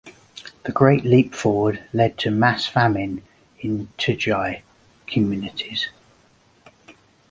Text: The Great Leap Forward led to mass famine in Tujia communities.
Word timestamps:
The 0.63 0.71
Great 0.71 1.03
Leap 1.03 1.35
Forward 1.35 1.83
led 1.93 2.17
to 2.17 2.31
mass 2.31 2.65
famine 2.65 3.21
in 3.59 3.89
Tujia 3.99 4.63
communities. 5.05 5.89